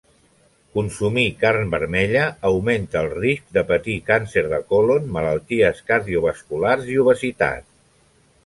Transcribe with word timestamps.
Consumir 0.77 1.25
carn 1.43 1.69
vermella 1.73 2.23
augmenta 2.49 3.03
el 3.05 3.11
risc 3.11 3.53
de 3.59 3.65
patir 3.73 3.99
càncer 4.09 4.45
de 4.55 4.61
còlon, 4.73 5.07
malalties 5.19 5.85
cardiovasculars 5.93 6.91
i 6.97 7.01
obesitat. 7.05 7.71